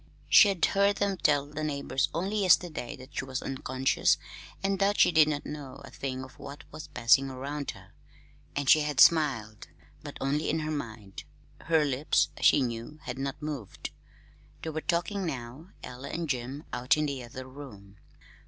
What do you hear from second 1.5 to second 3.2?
neighbors only yesterday that